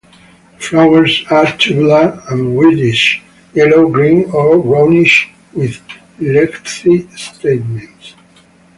The 0.57 0.59
flowers 0.63 1.23
are 1.29 1.55
tubular 1.57 2.23
and 2.31 2.55
whitish, 2.57 3.21
yellow, 3.53 3.87
green, 3.87 4.31
or 4.31 4.57
brownish, 4.57 5.29
with 5.53 5.79
lengthy 6.19 7.07
stamens. 7.15 8.15